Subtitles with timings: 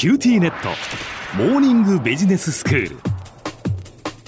[0.00, 0.70] QTnet。
[1.36, 2.96] モーニングビジネススクール。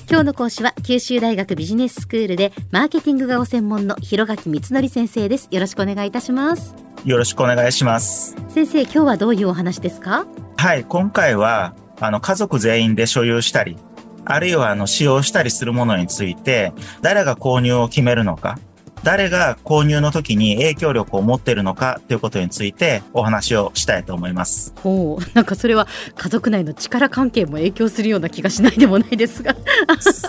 [0.07, 5.49] 今日の講師は九州大学ビジネススクールでマーケティングがご専門の広垣光紀先生です。
[5.51, 6.75] よろしくお願いいたします。
[7.07, 8.37] よろしくお願いします。
[8.51, 10.27] 先生今日はどういうお話ですか？
[10.59, 13.79] はい今回はあの家族全員で所有したり
[14.27, 18.59] あるいはあの使用したりするものについて誰が購入を決めるのか
[19.03, 24.73] 誰が購入の時に影響力を持っているのかということについてお話をしたいと思います。
[24.77, 29.55] ほう、なんかそれは家族内の力関係も影響するような気がしないでもないですが。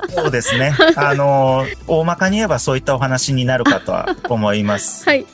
[0.09, 0.73] そうですね。
[0.95, 5.05] あの、大まかに言えばそういったお話になるかとは思います。
[5.05, 5.25] はい。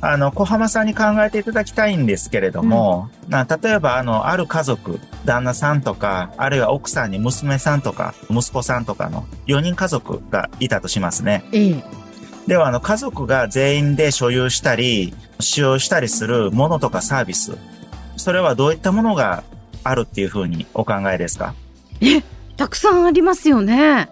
[0.00, 11.42] あの、小浜さんに考えていただきたいんですけれども、うん、例えば、あの、ある家族、旦那さんとか、あるいは奥さんに娘さんとか、息子さんとかの4人家族がいたとしますね。
[11.52, 11.97] ええ。
[12.48, 17.58] では、あの、家族が全員で所有したり、使用したりするものとかサービス、
[18.16, 19.44] それはどういったものが
[19.84, 21.54] あるっていうふうにお考えですか？
[22.00, 22.22] え、
[22.56, 24.08] たくさんありますよね。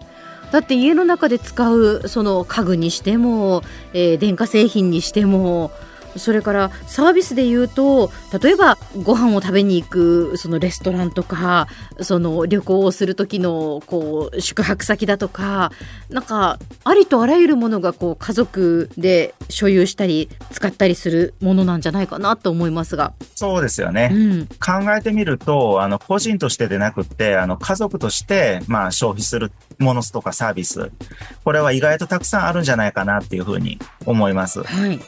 [0.51, 3.63] だって家の中で使うその家具にしても、
[3.93, 5.71] えー、電化製品にしても
[6.17, 11.67] それからサービスで言うと例えばご飯を食べに行くそのレストランとか
[12.01, 15.71] その旅行をする時のこう宿泊先だとか
[16.09, 23.13] なんかありとあらゆるものがこう家族で所有したり使ったりするものなんじゃないかなと思いますが。
[23.35, 30.91] そうですよね、うん、考えてみるとあの個人としてでなくってあの家族としてまあ消費するものとかサービス。
[31.43, 34.63] これは意外とたくさんあるんじゃないかなっていうふうに思います。
[34.63, 34.99] はい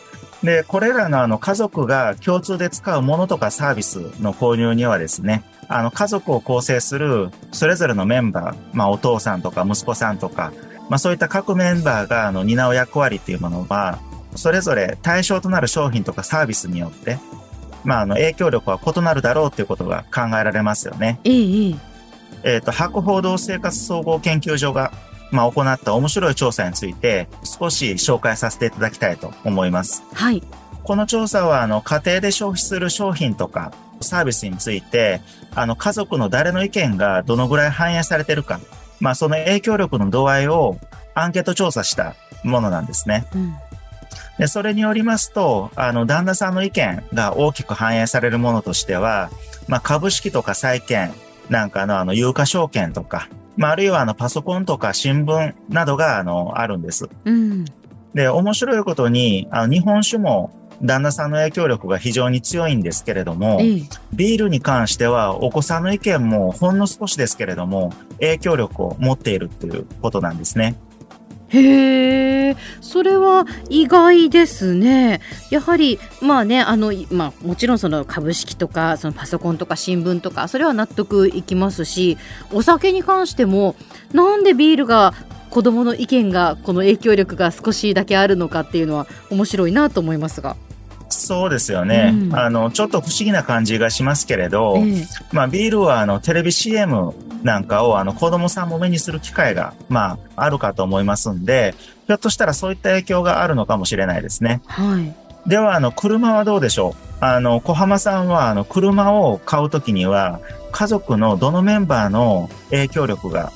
[0.44, 10.54] で、これらのあの家族が共通で使うものとかサービスの購入にはですね、あの家族を構成するそれぞれのメンバー、まあお父さんとか息子さんとか、
[10.90, 14.00] まあそういった各メンバーがあの担う役割っていうものは、
[14.36, 17.18] それぞれ対象となる商品とかサービスによって、
[17.84, 21.20] まああの影響力は異なるだろうということが考えられますよね。
[21.26, 21.76] ええ
[22.42, 24.94] えっ、ー、と、博報堂生活総合研究所が
[25.32, 30.04] まあ、行った面白い調査について少し紹介させていただきたいと思います。
[30.14, 30.44] はい。
[30.84, 33.72] この調査は、あの、家庭で消費する商品とか
[34.02, 35.22] サービスについて、
[35.54, 38.60] あの、家族の誰の意見がどのぐらい反映されているか、
[39.00, 40.78] まあ、その影響力の度合いを
[41.14, 43.26] アンケート調査したものなんですね。
[43.36, 43.54] うん、
[44.38, 49.30] で、それによりますと、あの、旦那さんの意見が大きく反映されるものとしては、
[49.68, 51.14] まあ、株式とか債券
[51.50, 53.28] なんかのあの、有価証券とか、
[53.60, 57.10] まあ、あるいはあのパソコンとか新聞などがあのあるんです。
[57.26, 57.66] うん、
[58.14, 63.60] で、面白いことに、あの日本酒も旦那さんの影響力が非常に強いんですけれども、
[64.14, 70.76] ビールに関してはお子さんの意見もほんの少しですけれども、影響力を持っているということなんですね。
[71.50, 75.20] へえ、それは意外ですね。
[75.50, 82.18] やはりまあねあのまあもちろんその株式とかそのパソコンとか新聞とかそれは納得いきますし、
[82.52, 83.76] お酒に関しても
[84.14, 85.14] なんでビールが
[85.50, 90.56] 子供の意見がこの影響力が少しだけあるのかっていうのは面白いなと思いますが。
[91.20, 97.14] そうですよね、うん、あのちょっと不思議な感じがしますけれど、えー、まあ、ビールはあのテレビ CM
[97.44, 101.74] なんかをあの子供さんも目にする機会が、まあ、あるかと思いますんで、
[102.08, 104.62] ひょっとしたらそういった影響があるのかもしれないですね。
[104.68, 105.50] はい。
[105.50, 107.24] では、あの、車はどうでしょう？
[107.24, 110.42] あの、小浜さんは、あの、車を買うときには、
[110.74, 113.54] 家族のどのメンバーの影響力が、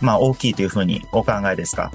[0.00, 1.92] まあ、大きいというふうにお考えですか？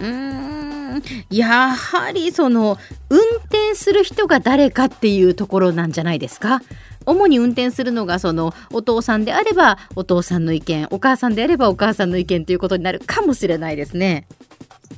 [0.00, 1.02] うん。
[1.30, 2.76] やはりその
[3.10, 6.62] 運転する人が誰かっていうところなんじゃないですか？
[7.06, 14.26] 主に運転するのがそのお父さんであればお父さんの意見お母さんであればお母さんの意見ということになるかもしれないですね。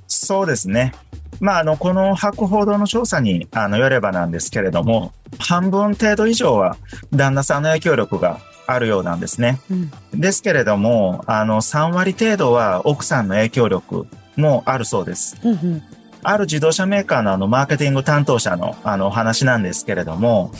[0.08, 0.92] そうですね。
[1.40, 6.76] まあ、あの、この博報堂の調査にあのよればなんですけれども、半分程度以上は
[7.12, 9.58] 旦那さんの影響力があるようなんですね。
[9.70, 9.74] う
[10.16, 15.36] ん、ですけれども、あの、3割程度は奥さんの影響力もあるそうです。
[15.42, 15.82] うんうん
[16.22, 20.52] ある自動車メーカーのあのマーケティング担当者のあのお話なんですけれども、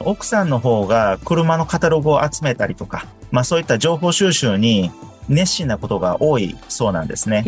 [0.00, 4.90] 奥さんの方が車のカタログを集めたりとか、まあそういった情報収集に
[5.28, 7.44] 熱心なことが多いそうなんですね。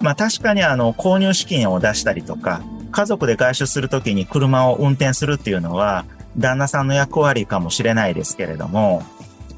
[0.00, 6.04] まあ確かにあの購入資金を出したりとか、家族で外出するときに車を運転するっていうのは
[6.36, 9.02] 旦那さんの役割かもしれないですけれども、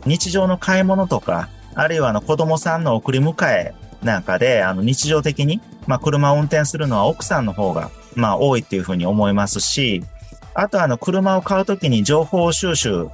[0.04, 10.02] 日常の買い物とか、あるいはあの子供さんの送り迎えなんかで、あの日常的に、まあ車を運転するのは奥さんの方が、まあ多いっていうふうに思いますし、
[10.54, 13.08] あとあの、車を買うときに情報収集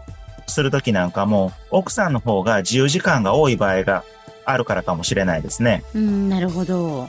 [0.47, 4.05] するときなんかも、奥さんの方が自由時間が多い場合が
[4.44, 5.85] あるからかもしれないですね。
[5.94, 7.09] うん、なるほど。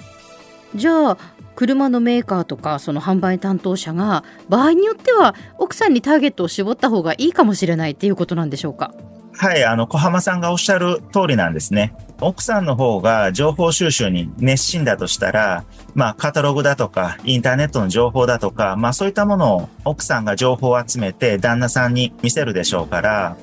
[0.75, 1.17] じゃあ、
[1.55, 8.93] 車のメーカーとかその販売担当者が場合によっては奥さんにターゲットを絞った方がいいかもしれないっていうことなんでしょうか？
[9.41, 11.93] はい、あの、小浜さんがおっしゃる通りなんですね。
[12.19, 15.63] 奥さんの方が情報収集に熱心だとしたら、
[15.95, 23.37] まあ、カタログだとか、インターネットの情報だとか、まあ、そういったものを奥さんが情報を集めて旦那さんに見せるでしょうから、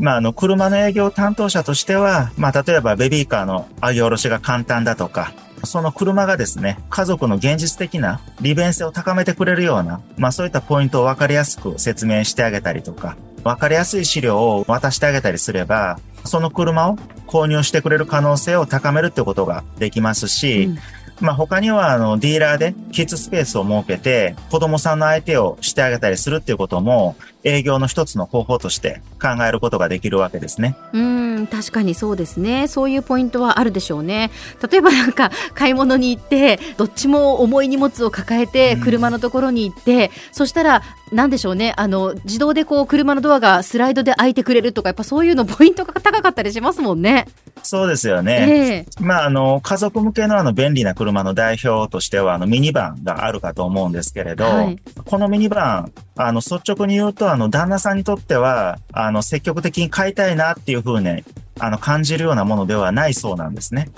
[0.00, 5.32] まあ、あの、車の営業担当者としては、まあ、例えばベビーカーの上げ下ろしが簡単だとか、
[5.62, 16.96] その車がですね、家族の現実的な利便性を高めてくれるような、まあそういったポイントを分かりやすく説明してあげたりとか、分かりやすい資料を渡してあげたりすれば、その車を
[17.26, 20.78] 購入してくれる可能性を高めるってことができますし、うん。
[21.20, 30.76] まあ他にはあのディーラーでキッズスペースを設けて子供さんの相手をしてあげたりするっていうことも営業の一つの方法として考えることができるわけですね。
[30.92, 34.30] うん確かにそうですねそういうポイントはあるでしょうね
[34.70, 40.82] 例えばなんか買い物に行ってどっちも重い荷物を抱えてうん車のところに行って、そしたら
[41.12, 47.26] なんでしょうねあの自動でこう車のドアがスライドで開いてくれるとかやっぱそういうのポイントが高かったりしますもんね。
[47.62, 48.46] そうですよね。
[48.48, 61.24] ええまあ、あの、家族向けのあの便利な車の代表としては、あの、ミニバンがあるかと思うんですけれど、はいこのミニバン、あの、率直に言うと、あの、旦那さんにとっては、あの、積極的に買いたいなっていうふうに、
[61.58, 63.90] あの、感じるようなものではないそうなんですね。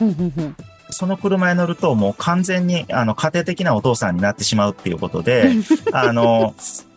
[0.90, 5.50] その車に乗ると、もう完全に、あの、家庭的なお父さんになってしまうっていうことで、
[5.92, 6.54] あの、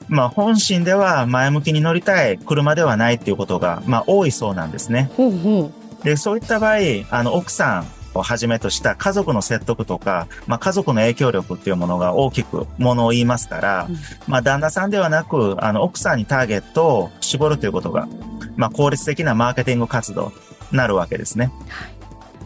[0.10, 5.10] まあ、本心では前向きに乗りたい車ではないっていうことが、まあ、多いそうなんですね。
[5.16, 5.72] ほうほ
[6.04, 6.78] で、そういった場合、
[7.10, 13.98] あの、奥さんをはじめとした家族の説得とか、まあ、家族の影響力っていうものが大きくものを言いますから、うん
[14.28, 18.08] まあ、旦那さんではなく、あの、奥さんにターゲットを絞るということが、
[18.56, 20.32] まあ、効率的なマーケティング活動
[20.72, 21.52] になるわけですね。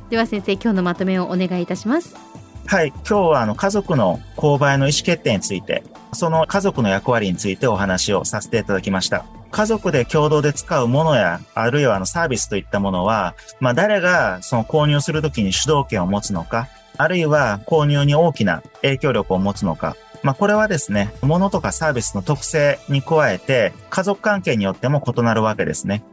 [0.07, 2.15] うでは先生今日のまとめをお願いいたします。
[2.65, 2.89] はい。
[2.89, 5.83] 今日は、あの、家族の購買の意思決定について、
[6.13, 9.25] その家族の役割についてお話をさせていただきました。
[9.57, 26.03] 家族で共同で使うものや、あるいはあのサービスといったものは、まあ誰がその購入するときに主導権を持つのか、あるいは購入に大きな影響力を持つのか、まあこれはですね、物とかサービスの特性に加えて、家族関係によっても異なるわけですね。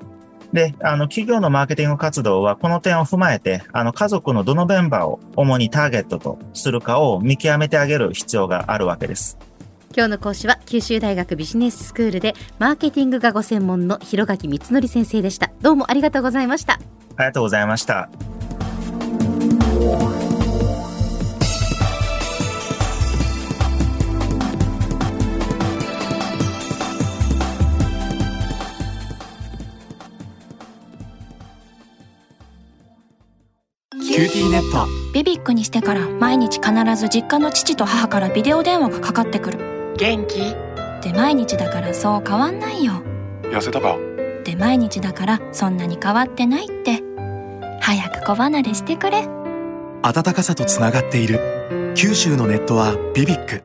[0.55, 9.37] で、あの、企業のマーケティング活動はこの点を踏まえて、あの、家族のどのメンバーを主にターゲットとするかを見極めてあげる必要があるわけです。
[9.97, 15.53] 今日の講師は九州大学ビジネススクールでマーケティングがご専門の広垣光紀先生でした。
[15.63, 16.75] どうもありがとうございました。
[16.75, 16.79] あ
[17.21, 18.09] りがとうございました。
[34.15, 40.55] QTnetビビックにしてから毎日必ず実家の父と母からビデオ電話がかかってくる元気？
[41.03, 42.95] で毎日だからそう変わんないよ。
[43.43, 43.97] 痩せたか？
[44.45, 47.03] で毎日だからそんなに変わってないって。
[47.81, 49.29] 早く子離れしてくれ。
[50.03, 51.93] 温かさとつながっている。
[51.95, 53.63] 九州のネットはビビック